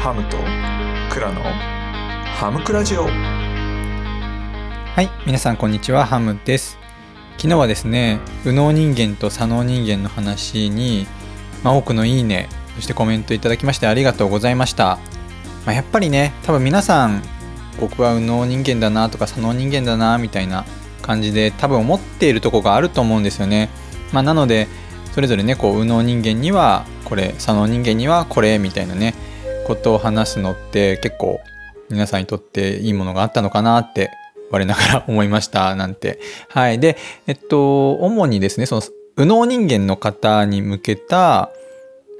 [0.00, 0.36] ハムと
[1.12, 3.02] クラのハムクラジオ。
[3.02, 3.10] は
[5.02, 6.06] い皆さんこんにちは。
[6.06, 6.78] ハムです。
[7.36, 11.08] 昨日はですね右脳人間と左脳人間の話に、
[11.64, 15.00] まあ、多くのいいねそしてコメントいただきましてありがとうございました、
[15.66, 17.20] まあ、やっぱりね多分皆さん
[17.80, 20.64] 僕は右脳人間だなとか左脳人間だなみたいな
[21.02, 23.68] 感じで多分思っているとこがあると思うんですよね、
[24.12, 24.68] まあ、なので
[25.12, 29.14] それぞれねこう右脳人間にはこれ左脳人間にはこれみたいなね。
[29.68, 31.40] ことを話すのって結構
[31.90, 34.10] 皆さんにとっていいものがあったのかなって
[34.50, 36.18] 我ながら思いましたなんて。
[36.48, 36.80] はい。
[36.80, 38.82] で、えっと、主にですね、その
[39.18, 41.50] 右脳人間の方に向けた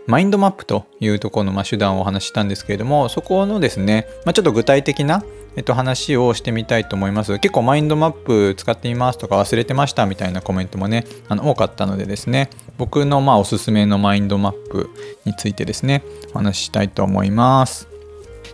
[0.07, 5.23] マインドマップというところのま手段をお話ししたんですけれども、そこのですね、まあ、ちょっと具体的な
[5.59, 7.37] えっと、話をしてみたいと思います。
[7.41, 14.89] 結構マインドマップ使ってみますとか忘れてましたみたいなコメントもね、あの多かったのでですね、僕のまあおすすめのマインドマップ
[15.25, 17.89] についてですね、お話ししたいと思います。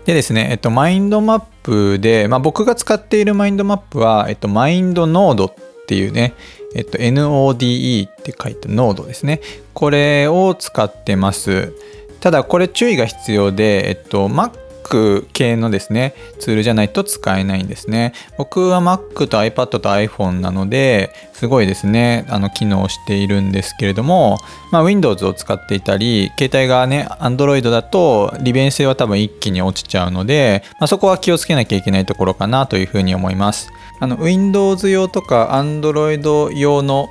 [0.07, 5.55] でですね、えっと、マインドマップで、まあ、僕が使っているマインドマップは、えっと、マインドノードっ
[5.87, 6.33] ていうね、
[6.75, 9.43] えっと、NODE って書いたノードですね。
[9.75, 11.75] これを使ってます。
[12.21, 18.13] ただこれ注意が必要で、えっと、Mac Mac 系のですね、ツールじゃないと使えないんですね。
[18.37, 24.39] 僕は Mac と iPad と iPhone なので、すごいですね、あの、機能しているんですけれども、
[24.71, 33.71] まあ、Windows を使っていたり、携帯がね、Android だと利便性は多分一気に落ちちゃうので、まあ、そこは気をつけなきゃいけないところかなというふうに思います。
[34.01, 37.09] あの、Windows 用とか Android 用の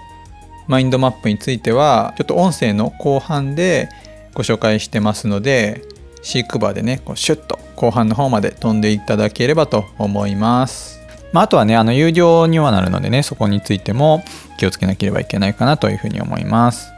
[0.68, 3.90] マインドマップについては、ちょっと音声の後半で
[4.34, 5.82] ご紹介してますので、
[6.24, 11.00] シークバーでね、こうシュッと後半の方まで飛んでいただければと思います。
[11.34, 14.24] まあ、あとはね、あの有料にはなるのでね、そこについても
[14.58, 16.92] 気をつけなければいけないかなというふうに思います。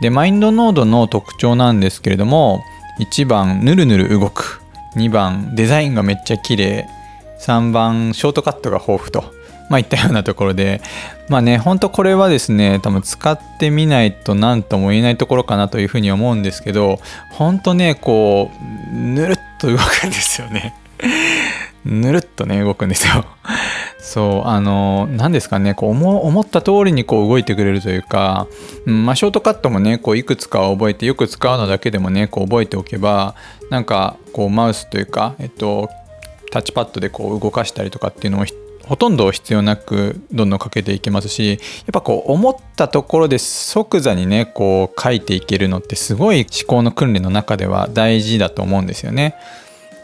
[0.00, 2.62] で、マインドノードの特徴なんですけれども、
[3.00, 4.62] 1番、ぬるぬる動く。
[4.94, 6.86] 2番、デザインがめっちゃ綺麗。
[7.40, 9.35] 3番、ショートカットが豊富と。
[9.68, 10.80] まあ、いったようなところで、
[11.28, 17.00] まあね、ほんとこれはですね、多分使ってみないと何とも言えないところかなというふうに思うんですけど、
[17.32, 18.50] ほんとね、こ
[18.92, 20.74] う、ぬるっと動くんですよね。
[21.84, 23.24] ぬるっとね、動くんですよ。
[23.98, 28.46] そう、あの、何ですかね、こう思、思った通りにこう動いてくれるというか、
[28.86, 33.34] うん、まあ、ショートカットもね、こう、いくつか覚えて、よく使うのだけでもね、こう、覚えておけば、
[33.70, 35.90] なんか、こう、マウスというか、えっと、
[36.50, 38.44] タッチパッドでこう動かしたりとかっていうのを
[38.86, 41.58] ほとんど必要なくどんどんかけていけますしやっ
[41.92, 49.34] ぱこう思ったところで即座にねこう書いていけるのってすごい思考の訓練の中では大事だと思うんですよね。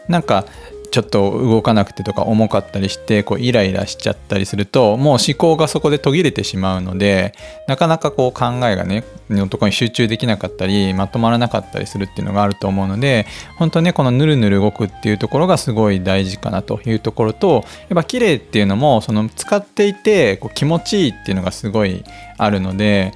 [0.09, 0.45] なんか
[0.93, 7.33] ちょっと動かなくてとか重かったりしてこうイライラしちゃったりするともう思考がそこで途切れてしまうので
[7.67, 13.25] なかなかこう考えがねのとこに集中できなかったりまとまらなかったりするっていうのがあると思うので
[13.57, 22.03] 本当ねこのぬるぬる動くっていうところがすごい大事かなというところとやっぱ綺麗っていうのもその使っていてこう気持ちいいっていうのがすごい
[22.37, 23.13] あるので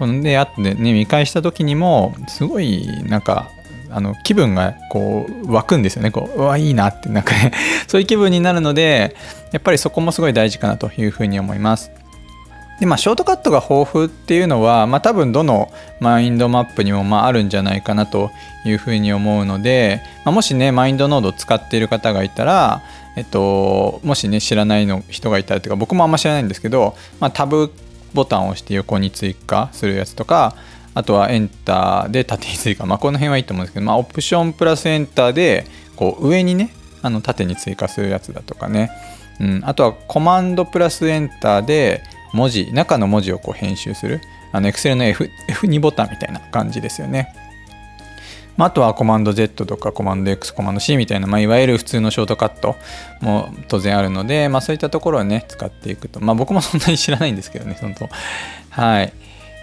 [0.00, 3.48] このであってね見返した時にもすごいなんか
[3.90, 6.10] あの気分がこう湧くんですよね。
[6.10, 7.52] こううわいいなってなんかね。
[7.88, 9.16] そういう気分になるので
[9.52, 11.90] やっぱりそこもすごい大事かなというふうに思います。
[12.80, 15.70] でまあショートカットが豊富っていうのはまあ多分どの
[16.00, 18.30] マインドマップにもまああるんじゃないかなと
[18.64, 22.82] いうふうに思うので、まあ、もしねマインドノードを使っている方がいたら
[23.16, 27.70] えっともしね知らないの人がいたらというか僕もあんま知らないんですけど、まあ、タブ
[28.14, 30.54] ボタンを押して横に追加するやつとか
[30.94, 38.90] あとはエンターで縦に追加、まあ、この辺はいいと思うんですけど、まあ、オプションプラスエンターでこう上にねあの縦に追加するやつだとかね、
[39.40, 42.02] うん、あとはコマンドプラスエンターで
[42.32, 44.20] 文字中の文字をこう編集する
[44.52, 47.34] あの Excel の F F2 ボタンみたいな感じですよね。
[48.56, 52.76] まあ、あとはコマンド Z とかコマンド X、コマンド C みたいな、まあ、いわゆる普通のショートカット
[53.22, 56.20] も当然あるので、まあ、そういったところをね、使っていくと。
[56.20, 58.08] まあ、僕もそんなに知らないんですけどね、本当。
[58.68, 59.14] はい。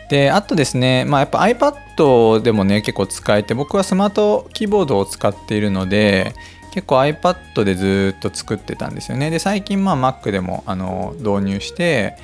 [0.10, 6.34] であとですね、まあ、やっぱ iPad でもね結構使えて僕はスマートキーボードを使っているので
[6.72, 9.30] 結構 iPad でずっと作ってたんですよね。
[9.30, 12.18] で最近まあ Mac でもあの導入して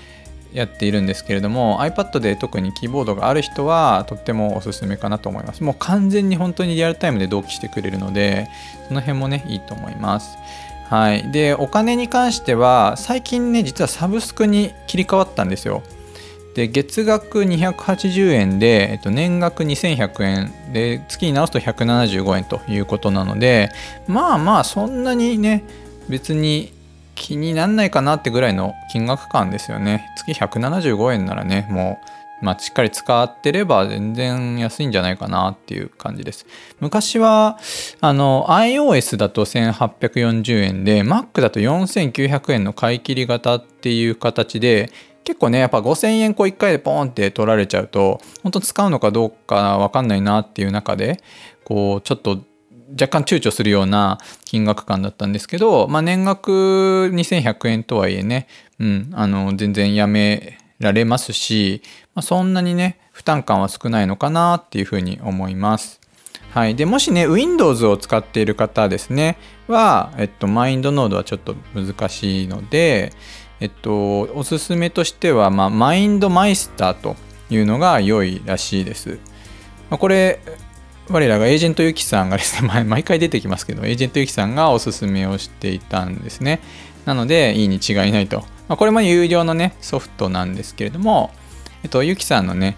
[0.53, 5.63] やっているんですけれども iPad で特にキーボードがある人はとってもおすすめかなと思います。
[5.63, 8.47] もう完全に本当にリアルタイムで同期してくれるので
[8.87, 10.37] その辺もねいいと思います。
[10.89, 11.31] はい。
[11.31, 15.81] でお金に関しては最近ね実はサブスクに切り替わったんですよ。
[16.53, 23.69] で月額280円で、えっと、年額2100円で月に直すと175円ということなので
[24.07, 25.63] まあまあそんなにね
[26.09, 26.71] 別に
[27.15, 32.13] 気になんないかなってぐらいの金額感ですよね月175円ならねもう
[32.43, 36.45] まあ、しっかり使ってれば全然安いんじゃないかなっていう感じです。
[36.81, 37.57] 昔は
[38.01, 44.91] あの iOS だと1840円で Mac だと4900円の買い切り型っていう形で
[45.23, 51.21] 結構ねやっぱ5000円こう1回でポンって取られちゃうと本当使うのかどうか分かんないなっていう中で
[51.63, 52.43] こうちょっと
[52.99, 58.47] 若干躊躇するような金額感だったんですけど、まあ、年額2100円とはいえね、
[58.79, 61.81] うん、あの全然やめられますし、
[62.13, 66.01] まあ、そんなにね負担感は少ないのかなっていうふうに思います。
[66.51, 69.37] はい、でもしね Windows を使っている方ですね
[69.67, 73.11] は、えっと、マインドノードはちょっと難しいので、
[73.63, 77.15] えっと、おすすめとしては、まあ、マインドマイスターと
[77.49, 79.19] いうのが良いらしいです。
[79.89, 80.41] まあ、これ
[81.07, 86.59] 我らがエージェントユキさんがですね、 毎回出てきますけど、エージェントユキさんがおすすめをしていたんですね。
[87.05, 88.39] なので、いいに違いないと。
[88.67, 91.31] まあ、これも有料のね、ソフトなんですけれども、
[91.83, 92.75] えっと、ユキさんのね、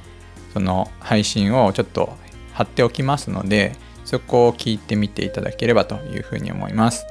[0.53, 2.15] その配信をちょっと
[2.53, 3.73] 貼っておきますので、
[4.03, 7.07] そこを聞いてみていただければというふうに思います。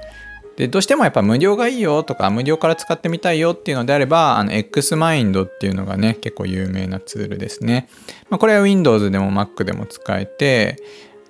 [0.56, 7.88] で、どうしてもやっぱ無料がいいよとか、無料から使ってみたいよっていうのであれば、あの、X マインドっていうのがね、結構有名なツールですね。
[8.30, 10.76] まあ、これは Windows でも Mac でも使えて、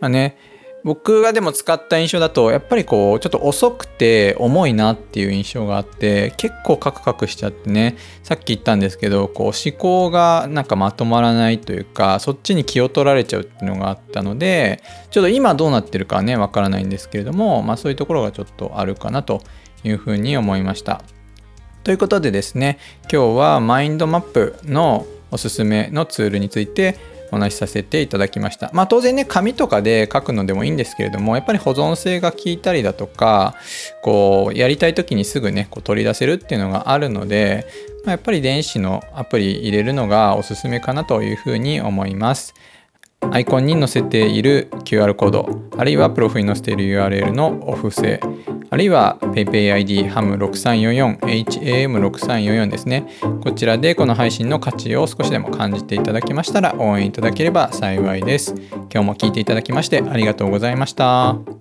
[0.00, 0.36] まあね、
[0.84, 19.42] 僕がでも使った印象だとやっぱりこうちょっと遅くて重いなっていう印象があって結構カクカクしちゃってねさっき言ったんですけどこう思考がなんかまとまらないというかそっちに気を取られちゃうっていうのがあったのでちょっと今どうなってるかねわからないんですけれどもまあそういうところがちょっとあるかなと
[19.84, 21.02] いうふうに思いました。
[21.82, 22.78] ということでですね
[23.12, 26.96] 今日はマインドマップのおすすめのツールについて
[27.34, 28.70] お話しさせていただきました。
[28.72, 33.54] まあ当然ね、紙とかで書くのでもいいんですけれども、やっぱり保存性が効いたりだとか、
[34.02, 37.66] こう、やりたい時にすぐね、こう取り出せるっていうのがあるので、
[38.04, 42.54] まあ、やっぱり電子のアプリ入れるのがおすすめかなというふうに思います。
[43.30, 48.20] アイコンに載せている QR コード、あるいはプロフに載せている URL のお布施、
[48.70, 53.06] あるいは PayPayID HAM6344、HAM6344 ですね。
[53.42, 58.54] こちらでこの配信の価値を少しでも感じていただけましたら応援いただければ幸いです。
[58.92, 61.53] 今日も聴いていただきましてありがとうございました。